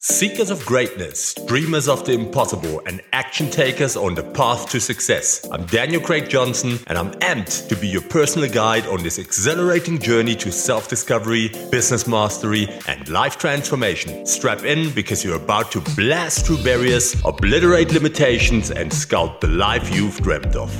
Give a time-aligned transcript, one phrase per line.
[0.00, 5.44] Seekers of greatness, dreamers of the impossible, and action takers on the path to success.
[5.50, 9.98] I'm Daniel Craig Johnson, and I'm amped to be your personal guide on this exhilarating
[9.98, 14.24] journey to self discovery, business mastery, and life transformation.
[14.24, 19.92] Strap in because you're about to blast through barriers, obliterate limitations, and sculpt the life
[19.92, 20.70] you've dreamt of.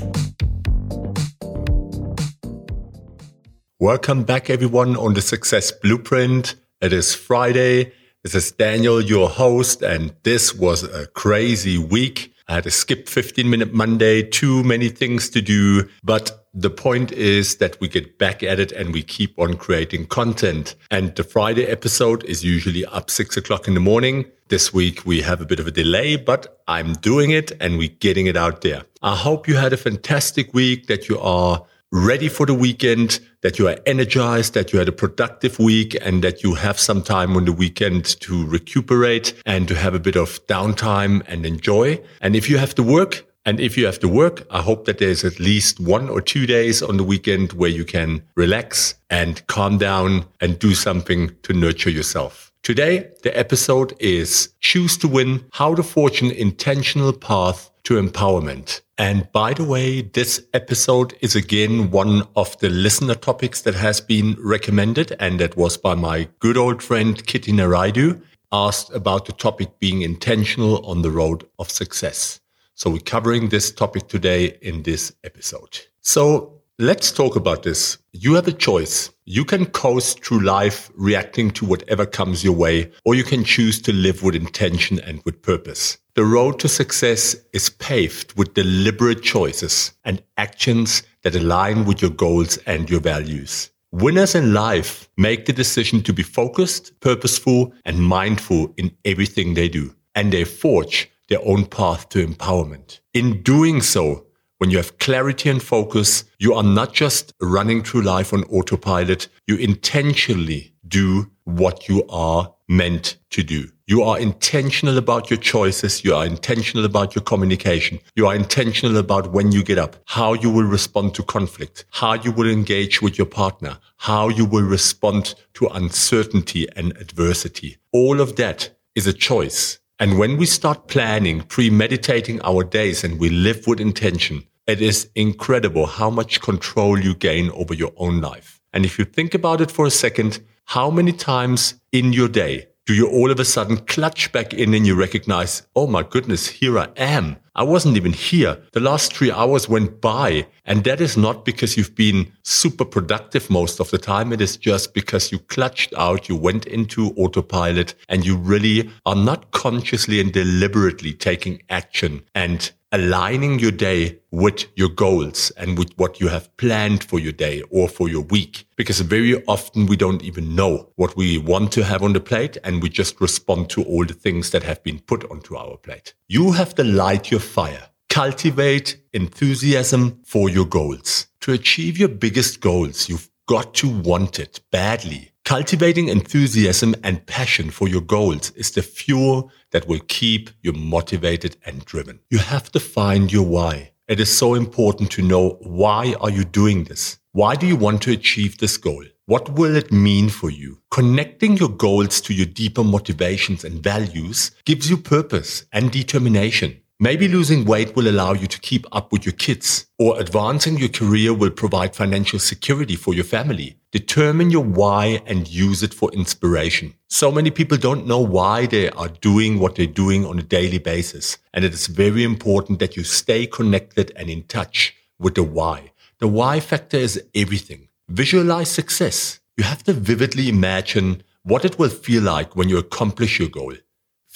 [3.80, 6.55] Welcome back, everyone, on the Success Blueprint.
[6.80, 7.95] It is Friday.
[8.29, 12.34] This is Daniel, your host, and this was a crazy week.
[12.46, 15.89] I had to skip 15 minute Monday, too many things to do.
[16.04, 20.08] But the point is that we get back at it and we keep on creating
[20.08, 20.75] content.
[20.90, 24.26] And the Friday episode is usually up six o'clock in the morning.
[24.48, 27.96] This week we have a bit of a delay, but I'm doing it and we're
[28.00, 28.82] getting it out there.
[29.00, 33.58] I hope you had a fantastic week, that you are ready for the weekend, that
[33.58, 37.36] you are energized, that you had a productive week and that you have some time
[37.36, 42.00] on the weekend to recuperate and to have a bit of downtime and enjoy.
[42.20, 44.98] And if you have to work, and if you have to work, I hope that
[44.98, 49.47] there's at least one or two days on the weekend where you can relax and
[49.47, 52.52] calm down and do something to nurture yourself.
[52.62, 55.83] Today, the episode is Choose to Win, How to
[56.20, 58.83] an Intentional Path to Empowerment.
[58.98, 63.98] And by the way, this episode is again one of the listener topics that has
[63.98, 65.17] been recommended.
[65.19, 68.20] And that was by my good old friend Kitty Narraidu
[68.53, 72.41] asked about the topic being intentional on the road of success.
[72.75, 75.78] So we're covering this topic today in this episode.
[76.02, 77.98] So Let's talk about this.
[78.12, 79.11] You have a choice.
[79.25, 83.83] You can coast through life reacting to whatever comes your way, or you can choose
[83.83, 85.98] to live with intention and with purpose.
[86.19, 92.11] The road to success is paved with deliberate choices and actions that align with your
[92.11, 93.70] goals and your values.
[93.92, 99.69] Winners in life make the decision to be focused, purposeful, and mindful in everything they
[99.69, 102.98] do, and they forge their own path to empowerment.
[103.14, 108.02] In doing so, when you have clarity and focus, you are not just running through
[108.02, 109.28] life on autopilot.
[109.46, 113.68] You intentionally do what you are meant to do.
[113.86, 116.05] You are intentional about your choices.
[116.05, 118.01] You are intentional about your communication.
[118.14, 122.14] You are intentional about when you get up, how you will respond to conflict, how
[122.14, 127.78] you will engage with your partner, how you will respond to uncertainty and adversity.
[127.92, 129.78] All of that is a choice.
[129.98, 135.08] And when we start planning, premeditating our days and we live with intention, it is
[135.14, 138.60] incredible how much control you gain over your own life.
[138.74, 142.68] And if you think about it for a second, how many times in your day
[142.84, 146.46] do you all of a sudden clutch back in and you recognize, oh my goodness,
[146.46, 147.36] here I am.
[147.54, 148.58] I wasn't even here.
[148.72, 150.46] The last three hours went by.
[150.66, 154.30] And that is not because you've been super productive most of the time.
[154.30, 159.16] It is just because you clutched out, you went into autopilot and you really are
[159.16, 165.93] not consciously and deliberately taking action and aligning your day with your goals and with
[165.97, 168.66] what you have planned for your day or for your week.
[168.76, 172.56] Because very often we don't even know what we want to have on the plate
[172.65, 176.15] and we just respond to all the things that have been put onto our plate.
[176.28, 177.88] You have to light your fire.
[178.09, 181.26] Cultivate enthusiasm for your goals.
[181.41, 185.32] To achieve your biggest goals, you've got to want it badly.
[185.48, 191.56] Cultivating enthusiasm and passion for your goals is the fuel that will keep you motivated
[191.64, 192.20] and driven.
[192.28, 193.92] You have to find your why.
[194.08, 197.19] It is so important to know why are you doing this?
[197.32, 199.03] Why do you want to achieve this goal?
[199.25, 200.82] What will it mean for you?
[200.91, 206.82] Connecting your goals to your deeper motivations and values gives you purpose and determination.
[207.00, 210.88] Maybe losing weight will allow you to keep up with your kids, or advancing your
[210.88, 213.76] career will provide financial security for your family.
[213.92, 216.94] Determine your why and use it for inspiration.
[217.06, 220.78] So many people don't know why they are doing what they're doing on a daily
[220.78, 221.38] basis.
[221.54, 225.92] And it is very important that you stay connected and in touch with the why.
[226.19, 227.91] The why factor is everything.
[228.08, 229.38] Visualize success.
[229.56, 233.75] You have to vividly imagine what it will feel like when you accomplish your goal.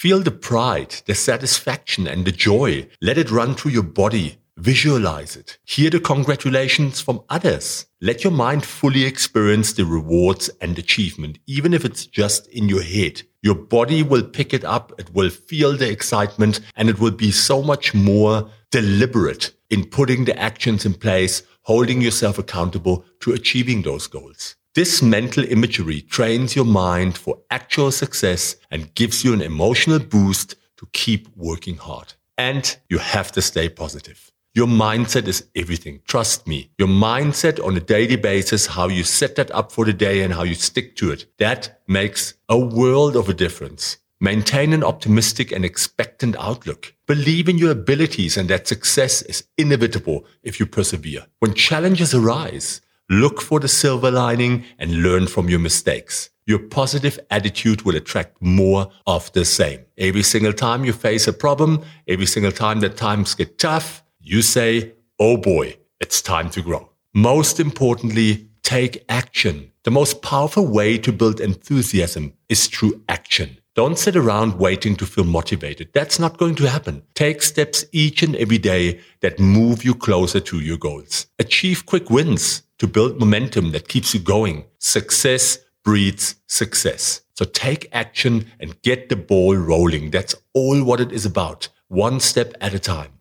[0.03, 2.89] Feel the pride, the satisfaction and the joy.
[3.01, 4.35] Let it run through your body.
[4.57, 5.57] Visualize it.
[5.63, 7.85] Hear the congratulations from others.
[8.01, 12.83] Let your mind fully experience the rewards and achievement, even if it's just in your
[12.83, 13.21] head.
[13.41, 14.91] Your body will pick it up.
[14.97, 20.25] It will feel the excitement and it will be so much more deliberate in putting
[20.25, 24.57] the actions in place, holding yourself accountable to achieving those goals.
[24.75, 30.55] This mental imagery trains your mind for actual success and gives you an emotional boost
[30.77, 32.15] to keep working hard.
[32.39, 34.31] And you have to stay positive.
[34.55, 36.01] Your mindset is everything.
[36.07, 36.71] Trust me.
[36.79, 40.33] Your mindset on a daily basis, how you set that up for the day and
[40.33, 43.97] how you stick to it, that makes a world of a difference.
[44.19, 46.95] Maintain an optimistic and expectant outlook.
[47.05, 51.27] Believe in your abilities and that success is inevitable if you persevere.
[51.37, 52.81] When challenges arise,
[53.19, 56.29] look for the silver lining and learn from your mistakes.
[56.45, 59.79] Your positive attitude will attract more of the same.
[59.97, 64.41] Every single time you face a problem, every single time that times get tough, you
[64.41, 66.89] say, Oh boy, it's time to grow.
[67.13, 69.71] Most importantly, take action.
[69.83, 73.57] The most powerful way to build enthusiasm is through action.
[73.75, 75.89] Don't sit around waiting to feel motivated.
[75.93, 77.03] That's not going to happen.
[77.15, 81.27] Take steps each and every day that move you closer to your goals.
[81.39, 84.65] Achieve quick wins to build momentum that keeps you going.
[84.77, 87.21] Success breeds success.
[87.33, 90.11] So take action and get the ball rolling.
[90.11, 91.69] That's all what it is about.
[91.87, 93.13] One step at a time.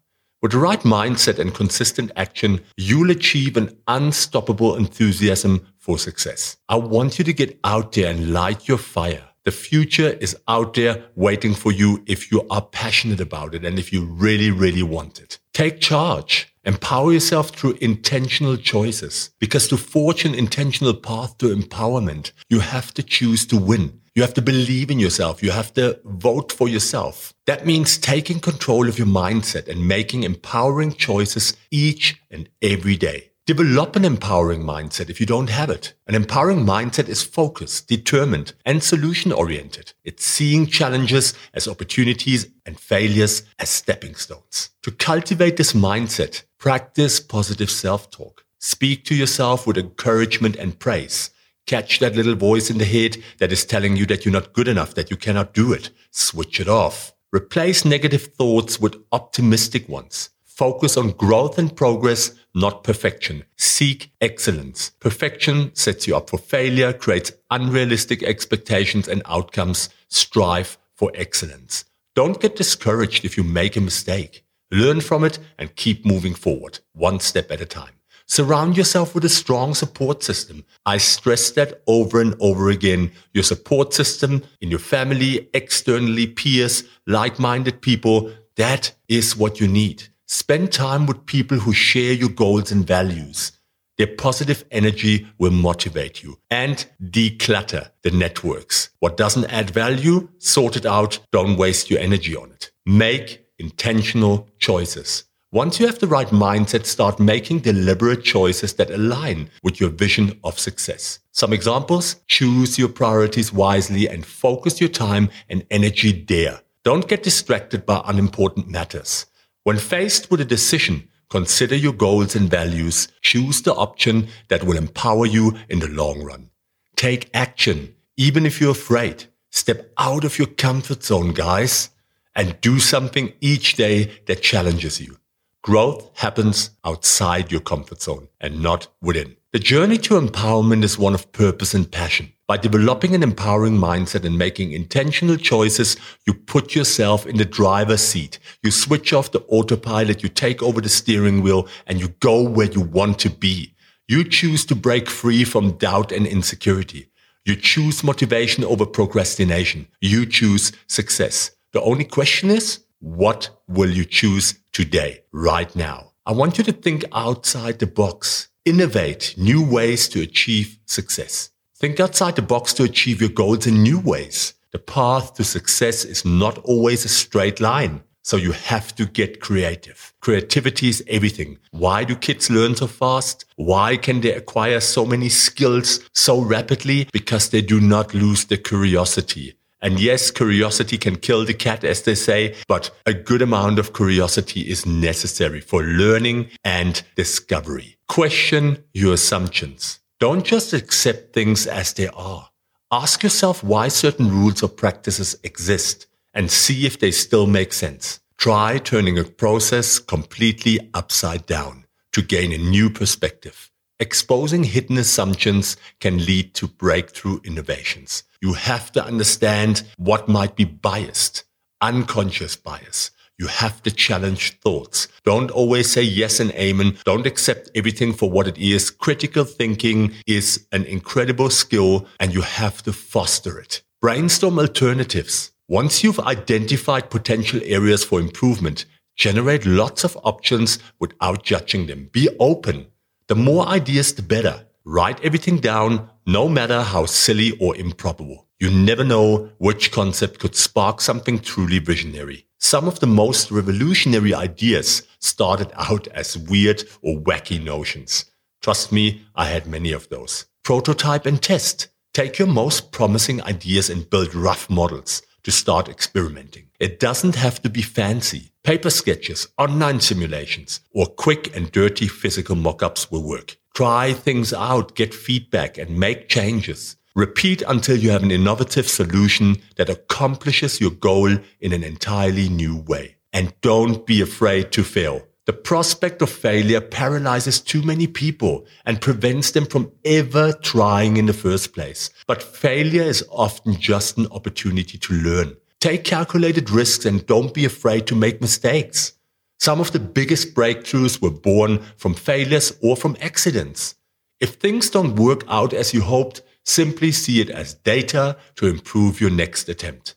[0.42, 6.56] With the right mindset and consistent action, you'll achieve an unstoppable enthusiasm for success.
[6.68, 9.28] I want you to get out there and light your fire.
[9.44, 13.78] The future is out there waiting for you if you are passionate about it and
[13.78, 15.38] if you really, really want it.
[15.54, 16.51] Take charge.
[16.64, 22.94] Empower yourself through intentional choices because to forge an intentional path to empowerment, you have
[22.94, 24.00] to choose to win.
[24.14, 25.42] You have to believe in yourself.
[25.42, 27.34] You have to vote for yourself.
[27.46, 33.31] That means taking control of your mindset and making empowering choices each and every day.
[33.52, 35.92] Develop an empowering mindset if you don't have it.
[36.06, 39.92] An empowering mindset is focused, determined, and solution oriented.
[40.04, 44.70] It's seeing challenges as opportunities and failures as stepping stones.
[44.84, 48.46] To cultivate this mindset, practice positive self-talk.
[48.58, 51.28] Speak to yourself with encouragement and praise.
[51.66, 54.66] Catch that little voice in the head that is telling you that you're not good
[54.66, 55.90] enough, that you cannot do it.
[56.10, 57.12] Switch it off.
[57.32, 60.30] Replace negative thoughts with optimistic ones.
[60.62, 63.42] Focus on growth and progress, not perfection.
[63.56, 64.92] Seek excellence.
[65.00, 69.88] Perfection sets you up for failure, creates unrealistic expectations and outcomes.
[70.06, 71.84] Strive for excellence.
[72.14, 74.44] Don't get discouraged if you make a mistake.
[74.70, 77.94] Learn from it and keep moving forward, one step at a time.
[78.26, 80.64] Surround yourself with a strong support system.
[80.86, 83.10] I stress that over and over again.
[83.34, 90.04] Your support system in your family, externally, peers, like-minded people, that is what you need.
[90.34, 93.52] Spend time with people who share your goals and values.
[93.98, 98.88] Their positive energy will motivate you and declutter the networks.
[99.00, 101.18] What doesn't add value, sort it out.
[101.32, 102.72] Don't waste your energy on it.
[102.86, 105.24] Make intentional choices.
[105.52, 110.40] Once you have the right mindset, start making deliberate choices that align with your vision
[110.44, 111.18] of success.
[111.32, 116.62] Some examples, choose your priorities wisely and focus your time and energy there.
[116.84, 119.26] Don't get distracted by unimportant matters.
[119.64, 123.06] When faced with a decision, consider your goals and values.
[123.20, 126.50] Choose the option that will empower you in the long run.
[126.96, 129.26] Take action, even if you're afraid.
[129.50, 131.90] Step out of your comfort zone, guys,
[132.34, 135.18] and do something each day that challenges you.
[135.62, 139.36] Growth happens outside your comfort zone and not within.
[139.52, 142.32] The journey to empowerment is one of purpose and passion.
[142.48, 148.00] By developing an empowering mindset and making intentional choices, you put yourself in the driver's
[148.00, 148.38] seat.
[148.62, 152.72] You switch off the autopilot, you take over the steering wheel, and you go where
[152.72, 153.74] you want to be.
[154.08, 157.10] You choose to break free from doubt and insecurity.
[157.44, 159.86] You choose motivation over procrastination.
[160.00, 161.50] You choose success.
[161.74, 166.12] The only question is, what will you choose today, right now?
[166.24, 168.48] I want you to think outside the box.
[168.64, 171.50] Innovate new ways to achieve success.
[171.74, 174.54] Think outside the box to achieve your goals in new ways.
[174.70, 178.04] The path to success is not always a straight line.
[178.22, 180.14] So you have to get creative.
[180.20, 181.58] Creativity is everything.
[181.72, 183.46] Why do kids learn so fast?
[183.56, 187.08] Why can they acquire so many skills so rapidly?
[187.12, 189.56] Because they do not lose their curiosity.
[189.80, 193.92] And yes, curiosity can kill the cat, as they say, but a good amount of
[193.92, 197.96] curiosity is necessary for learning and discovery.
[198.12, 200.00] Question your assumptions.
[200.20, 202.50] Don't just accept things as they are.
[202.90, 208.20] Ask yourself why certain rules or practices exist and see if they still make sense.
[208.36, 213.70] Try turning a process completely upside down to gain a new perspective.
[213.98, 218.24] Exposing hidden assumptions can lead to breakthrough innovations.
[218.42, 221.44] You have to understand what might be biased,
[221.80, 223.10] unconscious bias.
[223.38, 225.08] You have to challenge thoughts.
[225.24, 226.98] Don't always say yes and amen.
[227.04, 228.90] Don't accept everything for what it is.
[228.90, 233.82] Critical thinking is an incredible skill and you have to foster it.
[234.00, 235.52] Brainstorm alternatives.
[235.68, 238.84] Once you've identified potential areas for improvement,
[239.16, 242.10] generate lots of options without judging them.
[242.12, 242.86] Be open.
[243.28, 244.66] The more ideas, the better.
[244.84, 248.48] Write everything down, no matter how silly or improbable.
[248.58, 252.46] You never know which concept could spark something truly visionary.
[252.64, 258.26] Some of the most revolutionary ideas started out as weird or wacky notions.
[258.62, 260.46] Trust me, I had many of those.
[260.62, 261.88] Prototype and test.
[262.14, 266.68] Take your most promising ideas and build rough models to start experimenting.
[266.78, 268.52] It doesn't have to be fancy.
[268.62, 273.56] Paper sketches, online simulations, or quick and dirty physical mock-ups will work.
[273.74, 276.96] Try things out, get feedback, and make changes.
[277.14, 281.28] Repeat until you have an innovative solution that accomplishes your goal
[281.60, 283.16] in an entirely new way.
[283.34, 285.22] And don't be afraid to fail.
[285.44, 291.26] The prospect of failure paralyzes too many people and prevents them from ever trying in
[291.26, 292.08] the first place.
[292.26, 295.56] But failure is often just an opportunity to learn.
[295.80, 299.12] Take calculated risks and don't be afraid to make mistakes.
[299.58, 303.96] Some of the biggest breakthroughs were born from failures or from accidents.
[304.40, 309.20] If things don't work out as you hoped, Simply see it as data to improve
[309.20, 310.14] your next attempt.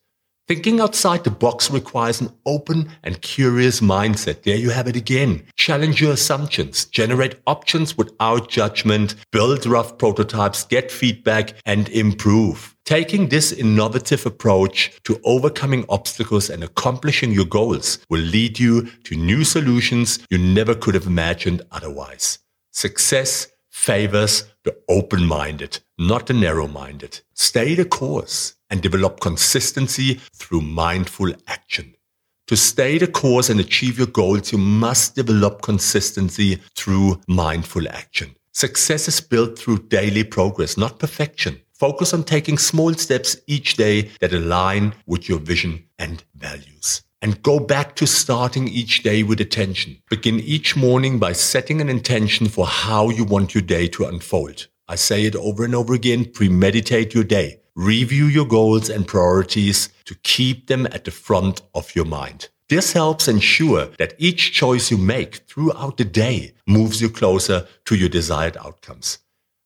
[0.47, 4.43] Thinking outside the box requires an open and curious mindset.
[4.43, 5.43] There you have it again.
[5.55, 12.75] Challenge your assumptions, generate options without judgment, build rough prototypes, get feedback, and improve.
[12.85, 19.15] Taking this innovative approach to overcoming obstacles and accomplishing your goals will lead you to
[19.15, 22.37] new solutions you never could have imagined otherwise.
[22.71, 27.19] Success favors the open-minded, not the narrow-minded.
[27.33, 31.93] Stay the course and develop consistency through mindful action.
[32.47, 38.35] To stay the course and achieve your goals, you must develop consistency through mindful action.
[38.53, 41.61] Success is built through daily progress, not perfection.
[41.73, 47.41] Focus on taking small steps each day that align with your vision and values and
[47.41, 49.99] go back to starting each day with attention.
[50.11, 54.67] Begin each morning by setting an intention for how you want your day to unfold.
[54.87, 57.61] I say it over and over again, premeditate your day.
[57.75, 62.49] Review your goals and priorities to keep them at the front of your mind.
[62.69, 67.95] This helps ensure that each choice you make throughout the day moves you closer to
[67.95, 69.17] your desired outcomes.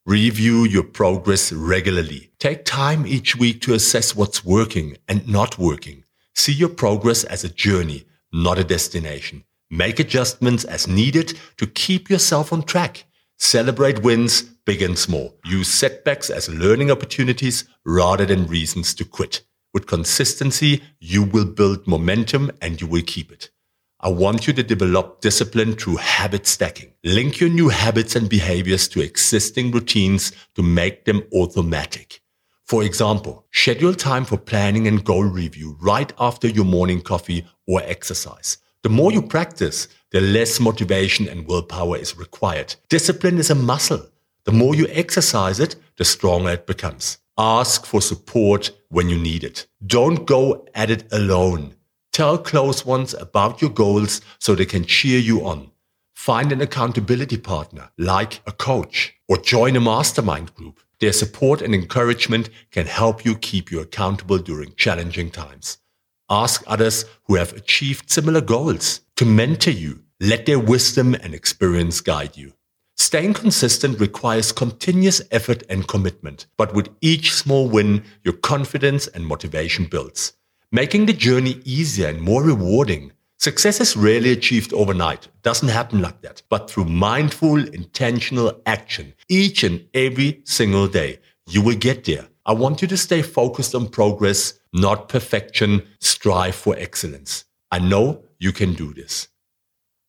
[0.06, 2.32] Review your progress regularly.
[2.40, 6.06] Take time each week to assess what's working and not working.
[6.40, 9.44] See your progress as a journey, not a destination.
[9.70, 13.04] Make adjustments as needed to keep yourself on track.
[13.38, 15.36] Celebrate wins, big and small.
[15.44, 19.42] Use setbacks as learning opportunities rather than reasons to quit.
[19.74, 23.50] With consistency, you will build momentum and you will keep it.
[24.00, 26.94] I want you to develop discipline through habit stacking.
[27.04, 32.19] Link your new habits and behaviors to existing routines to make them automatic.
[32.70, 37.82] For example, schedule time for planning and goal review right after your morning coffee or
[37.82, 38.60] exercise.
[38.84, 42.76] The more you practice, the less motivation and willpower is required.
[42.88, 44.06] Discipline is a muscle.
[44.44, 47.18] The more you exercise it, the stronger it becomes.
[47.40, 49.66] Ask for support when you need it.
[49.84, 51.74] Don't go at it alone.
[52.12, 55.72] Tell close ones about your goals so they can cheer you on.
[56.14, 60.82] Find an accountability partner like a coach or join a mastermind group.
[61.00, 65.78] Their support and encouragement can help you keep you accountable during challenging times.
[66.30, 70.04] Ask others who have achieved similar goals to mentor you.
[70.20, 72.54] Let their wisdom and experience guide you.
[72.98, 79.26] Staying consistent requires continuous effort and commitment, but with each small win, your confidence and
[79.26, 80.34] motivation builds,
[80.70, 83.14] making the journey easier and more rewarding.
[83.42, 85.28] Success is rarely achieved overnight.
[85.28, 86.42] It doesn't happen like that.
[86.50, 92.28] But through mindful, intentional action, each and every single day, you will get there.
[92.46, 95.88] I want you to stay focused on progress, not perfection.
[96.02, 97.46] Strive for excellence.
[97.72, 99.30] I know you can do this.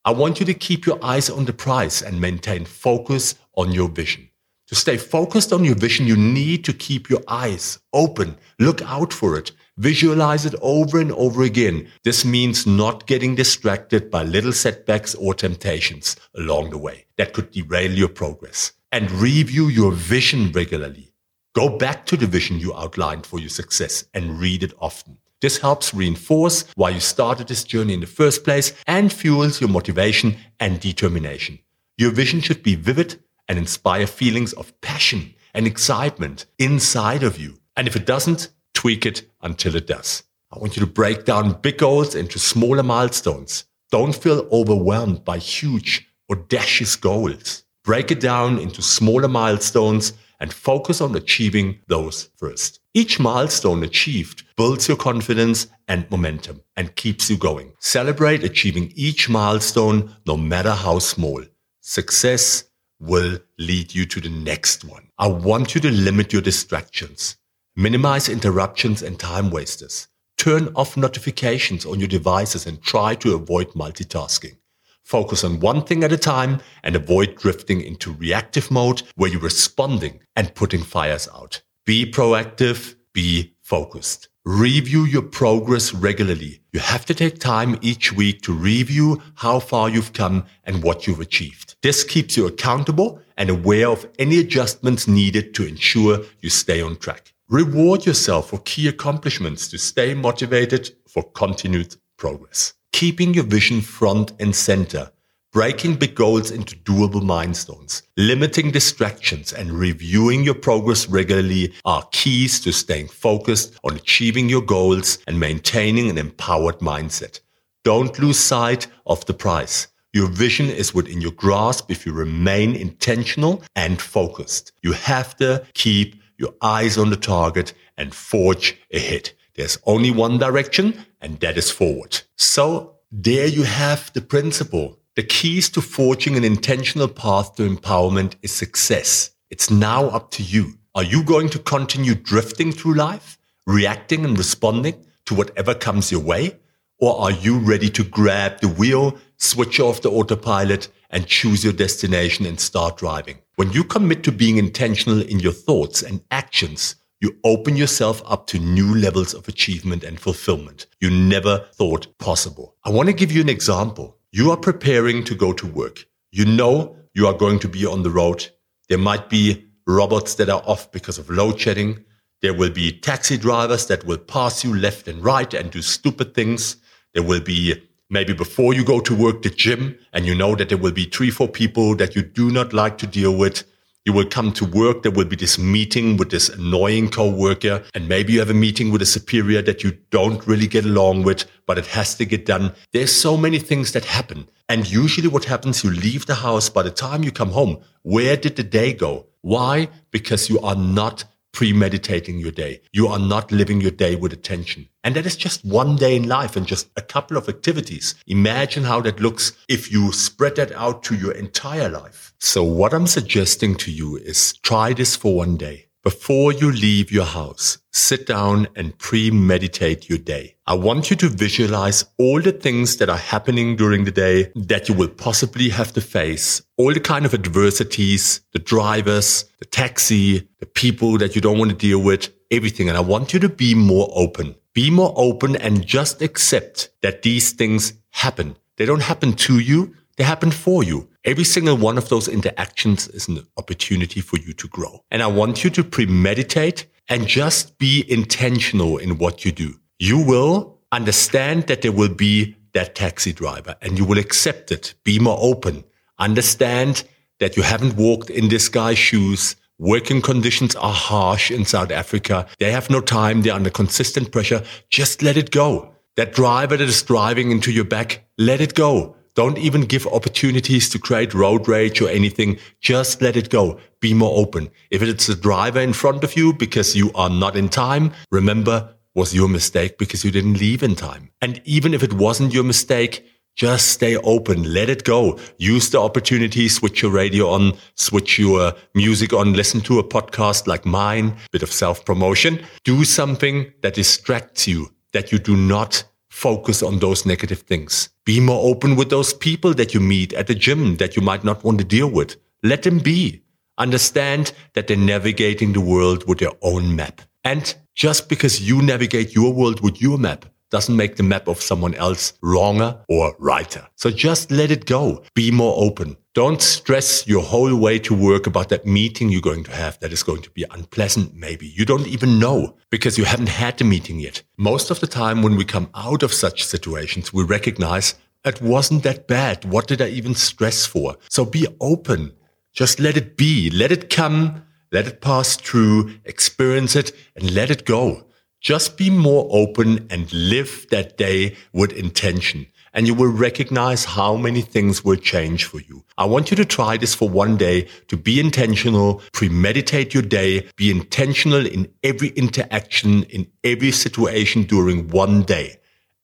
[0.04, 3.88] I want you to keep your eyes on the prize and maintain focus on your
[3.88, 4.28] vision.
[4.66, 8.38] To stay focused on your vision, you need to keep your eyes open.
[8.58, 9.52] Look out for it.
[9.76, 11.88] Visualize it over and over again.
[12.04, 17.50] This means not getting distracted by little setbacks or temptations along the way that could
[17.50, 18.72] derail your progress.
[18.92, 21.12] And review your vision regularly.
[21.54, 25.18] Go back to the vision you outlined for your success and read it often.
[25.40, 29.70] This helps reinforce why you started this journey in the first place and fuels your
[29.70, 31.58] motivation and determination.
[31.96, 37.58] Your vision should be vivid and inspire feelings of passion and excitement inside of you.
[37.76, 38.48] And if it doesn't,
[38.80, 40.22] tweak it until it does.
[40.50, 43.64] I want you to break down big goals into smaller milestones.
[43.90, 47.64] Don't feel overwhelmed by huge, audacious goals.
[47.84, 52.80] Break it down into smaller milestones and focus on achieving those first.
[52.94, 57.74] Each milestone achieved builds your confidence and momentum and keeps you going.
[57.80, 61.42] Celebrate achieving each milestone, no matter how small.
[61.82, 62.64] Success
[62.98, 65.10] will lead you to the next one.
[65.18, 67.36] I want you to limit your distractions,
[67.80, 70.08] minimize interruptions and time wasters.
[70.36, 74.56] Turn off notifications on your devices and try to avoid multitasking.
[75.02, 79.40] Focus on one thing at a time and avoid drifting into reactive mode where you're
[79.40, 81.62] responding and putting fires out.
[81.86, 84.28] Be proactive, be focused.
[84.44, 86.60] Review your progress regularly.
[86.72, 91.06] You have to take time each week to review how far you've come and what
[91.06, 91.76] you've achieved.
[91.82, 96.96] This keeps you accountable and aware of any adjustments needed to ensure you stay on
[96.96, 97.32] track.
[97.50, 102.74] Reward yourself for key accomplishments to stay motivated for continued progress.
[102.92, 105.10] Keeping your vision front and center
[105.52, 112.60] breaking big goals into doable milestones, limiting distractions and reviewing your progress regularly are keys
[112.60, 117.40] to staying focused on achieving your goals and maintaining an empowered mindset.
[117.82, 119.88] Don't lose sight of the prize.
[120.12, 124.70] Your vision is within your grasp if you remain intentional and focused.
[124.82, 129.30] You have to keep your eyes on the target and forge ahead.
[129.54, 132.22] There's only one direction and that is forward.
[132.36, 134.98] So there you have the principle.
[135.16, 139.32] The keys to forging an intentional path to empowerment is success.
[139.50, 140.78] It's now up to you.
[140.94, 146.22] Are you going to continue drifting through life, reacting and responding to whatever comes your
[146.22, 146.56] way?
[146.98, 151.72] Or are you ready to grab the wheel, switch off the autopilot and choose your
[151.72, 153.38] destination and start driving?
[153.56, 158.46] When you commit to being intentional in your thoughts and actions, you open yourself up
[158.46, 162.76] to new levels of achievement and fulfillment you never thought possible.
[162.84, 164.16] I want to give you an example.
[164.32, 166.06] You are preparing to go to work.
[166.30, 168.48] You know you are going to be on the road.
[168.88, 172.04] There might be robots that are off because of load shedding.
[172.42, 176.34] There will be taxi drivers that will pass you left and right and do stupid
[176.34, 176.76] things.
[177.12, 180.68] There will be maybe before you go to work, the gym, and you know that
[180.68, 183.64] there will be three, four people that you do not like to deal with.
[184.04, 185.02] You will come to work.
[185.02, 187.84] There will be this meeting with this annoying coworker.
[187.94, 191.22] And maybe you have a meeting with a superior that you don't really get along
[191.24, 192.72] with, but it has to get done.
[192.92, 194.48] There's so many things that happen.
[194.70, 196.70] And usually what happens, you leave the house.
[196.70, 199.26] By the time you come home, where did the day go?
[199.42, 199.88] Why?
[200.10, 202.80] Because you are not premeditating your day.
[202.92, 204.88] You are not living your day with attention.
[205.02, 208.14] And that is just one day in life and just a couple of activities.
[208.26, 212.32] Imagine how that looks if you spread that out to your entire life.
[212.38, 215.86] So what I'm suggesting to you is try this for one day.
[216.02, 220.56] Before you leave your house, sit down and premeditate your day.
[220.66, 224.88] I want you to visualize all the things that are happening during the day that
[224.88, 230.48] you will possibly have to face, all the kind of adversities, the drivers, the taxi,
[230.60, 232.88] the people that you don't want to deal with, everything.
[232.88, 234.54] And I want you to be more open.
[234.72, 238.56] Be more open and just accept that these things happen.
[238.76, 239.96] They don't happen to you.
[240.16, 241.08] They happen for you.
[241.24, 245.04] Every single one of those interactions is an opportunity for you to grow.
[245.10, 249.74] And I want you to premeditate and just be intentional in what you do.
[249.98, 254.94] You will understand that there will be that taxi driver and you will accept it.
[255.04, 255.84] Be more open.
[256.18, 257.04] Understand
[257.40, 259.56] that you haven't walked in this guy's shoes.
[259.78, 262.46] Working conditions are harsh in South Africa.
[262.58, 263.42] They have no time.
[263.42, 264.62] They're under consistent pressure.
[264.88, 265.92] Just let it go.
[266.16, 269.16] That driver that is driving into your back, let it go.
[269.34, 272.58] Don't even give opportunities to create road rage or anything.
[272.80, 273.78] Just let it go.
[274.00, 274.70] Be more open.
[274.90, 278.94] If it's the driver in front of you because you are not in time, remember
[279.14, 281.30] was your mistake because you didn't leave in time.
[281.40, 284.72] And even if it wasn't your mistake, just stay open.
[284.72, 285.38] Let it go.
[285.58, 286.68] Use the opportunity.
[286.68, 291.62] Switch your radio on, switch your music on, listen to a podcast like mine, bit
[291.62, 292.64] of self promotion.
[292.84, 298.08] Do something that distracts you, that you do not focus on those negative things.
[298.30, 301.42] Be more open with those people that you meet at the gym that you might
[301.42, 302.36] not want to deal with.
[302.62, 303.42] Let them be.
[303.76, 307.22] Understand that they're navigating the world with their own map.
[307.42, 311.60] And just because you navigate your world with your map doesn't make the map of
[311.60, 313.84] someone else wronger or righter.
[313.96, 315.24] So just let it go.
[315.34, 316.16] Be more open.
[316.32, 320.12] Don't stress your whole way to work about that meeting you're going to have that
[320.12, 321.66] is going to be unpleasant, maybe.
[321.66, 324.44] You don't even know because you haven't had the meeting yet.
[324.56, 328.14] Most of the time when we come out of such situations, we recognize
[328.44, 329.64] it wasn't that bad.
[329.64, 331.16] What did I even stress for?
[331.28, 332.32] So be open.
[332.72, 333.68] Just let it be.
[333.68, 334.62] Let it come.
[334.92, 336.14] Let it pass through.
[336.24, 338.24] Experience it and let it go.
[338.60, 344.36] Just be more open and live that day with intention and you will recognize how
[344.36, 346.04] many things will change for you.
[346.18, 350.68] I want you to try this for one day to be intentional, premeditate your day,
[350.76, 355.76] be intentional in every interaction, in every situation during one day.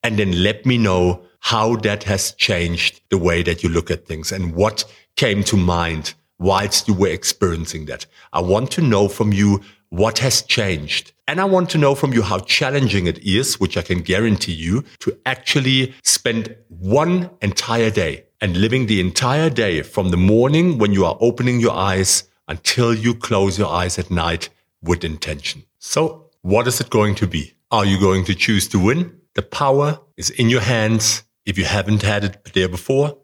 [0.03, 4.05] And then let me know how that has changed the way that you look at
[4.05, 4.83] things and what
[5.15, 8.05] came to mind whilst you were experiencing that.
[8.33, 11.13] I want to know from you what has changed.
[11.29, 14.53] And I want to know from you how challenging it is, which I can guarantee
[14.53, 20.77] you to actually spend one entire day and living the entire day from the morning
[20.77, 24.47] when you are opening your eyes until you close your eyes at night
[24.81, 25.63] with intention.
[25.79, 27.55] So what is it going to be?
[27.71, 29.19] Are you going to choose to win?
[29.33, 31.23] The power is in your hands.
[31.45, 33.17] If you haven't had it there before,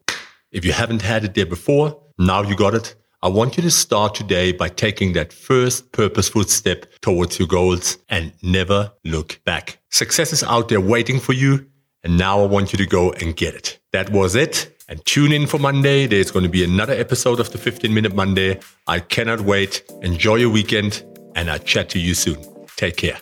[0.52, 2.96] if you haven't had it there before, now you got it.
[3.24, 7.98] I want you to start today by taking that first purposeful step towards your goals
[8.10, 9.80] and never look back.
[9.92, 11.66] Success is out there waiting for you.
[12.04, 13.80] And now I want you to go and get it.
[13.94, 14.78] That was it.
[14.90, 16.06] And tune in for Monday.
[16.06, 18.60] There's going to be another episode of the 15 Minute Monday.
[18.88, 19.84] I cannot wait.
[20.02, 22.44] Enjoy your weekend and I'll chat to you soon.
[22.76, 23.20] Take care.